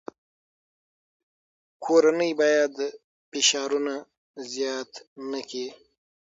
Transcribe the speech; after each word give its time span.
کورنۍ 1.83 2.31
باید 2.39 2.73
فشارونه 3.29 3.95
زیات 4.51 4.91
نکړي. 5.31 5.67